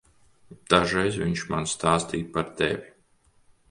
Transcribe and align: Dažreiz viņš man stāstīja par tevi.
Dažreiz 0.73 1.19
viņš 1.25 1.45
man 1.53 1.71
stāstīja 1.75 2.35
par 2.35 2.53
tevi. 2.63 2.93